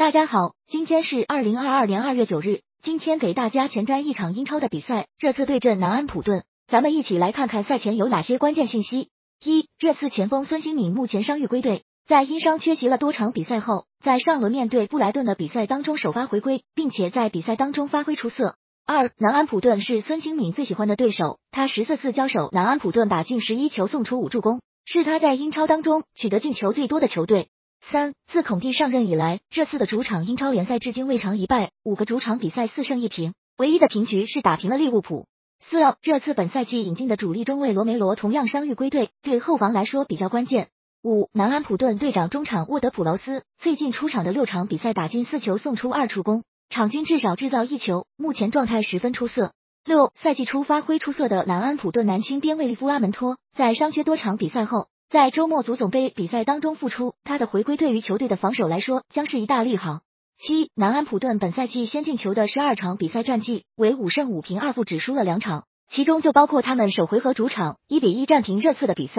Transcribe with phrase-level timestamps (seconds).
[0.00, 2.62] 大家好，今天是二零二二年二月九日。
[2.82, 6.42] 今天给大家前瞻一场英超的比赛，热刺对阵南安普顿。
[6.66, 9.10] 咱们一起来看看赛前有哪些关键信息。
[9.44, 18.56] 一、热刺前锋孙兴敏目前伤愈归队，在因伤缺席了多场比赛后，在上轮面对布莱顿的比赛当中首发回归，并且在比赛当中发挥出色。
[18.86, 27.50] 二、南安普顿是孙兴敏最喜欢的对手，他十四次交手，南安普顿打进十一球，送出五助攻，是他在英超当中取得进球最多的球队。
[27.80, 35.26] 三，自孔蒂上任以来，热刺的主场英超联赛至今未尝一败，五个主场比赛四胜一平，唯一的平局是打平了利物浦。
[35.58, 40.68] 四，热刺本赛季引进的主力中卫罗梅罗同样伤愈归队，对后防来说比较关键。
[41.02, 49.52] 五，南安普顿队长中场沃德普劳斯最近出场的六场比赛打进四球，送出二助攻，场均至少制造一球，目前状态十分出色。
[49.84, 54.88] 六，赛季初发挥出色的南安普顿南青边卫利夫阿门托，在伤缺多场比赛后。
[55.10, 60.02] 在周末足总杯比赛当中复出，他的回归对于球队的防守来说将是一大利好。
[60.38, 69.14] 七，南安普顿本赛季先进球的十二场比赛战绩为五胜五平二负，只输了两场，其中就包括他们首回合主场一比一战平热刺的比赛。